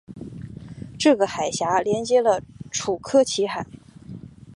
[0.97, 3.67] 这个海峡连接了楚科奇海。